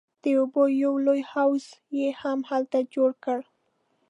د 0.23 0.23
اوبو 0.39 0.63
یو 0.83 0.93
لوی 1.05 1.21
حوض 1.31 1.65
یې 1.99 2.07
هم 2.21 2.39
هلته 2.49 2.79
جوړ 2.95 3.09
کړ. 3.25 3.39